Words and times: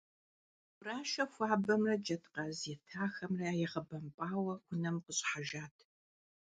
Гурашэ 0.75 1.23
хуабэмрэ 1.31 1.95
джэдкъаз 2.03 2.59
етахэмрэ 2.73 3.49
ягъэбэмпӀауэ 3.65 4.55
унэм 4.71 4.95
къыщӀыхьэжат. 5.03 5.75